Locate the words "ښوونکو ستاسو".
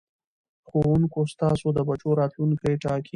0.67-1.67